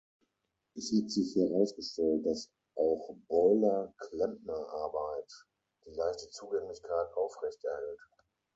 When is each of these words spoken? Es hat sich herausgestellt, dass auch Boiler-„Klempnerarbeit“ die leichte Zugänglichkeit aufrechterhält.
Es 0.75 0.91
hat 0.95 1.11
sich 1.11 1.35
herausgestellt, 1.35 2.25
dass 2.25 2.49
auch 2.75 3.13
Boiler-„Klempnerarbeit“ 3.27 5.31
die 5.85 5.91
leichte 5.91 6.27
Zugänglichkeit 6.31 7.13
aufrechterhält. 7.15 7.99